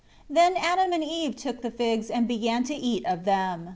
[0.27, 3.69] 7 Then Adam and Eve took the figs and began to eat of them.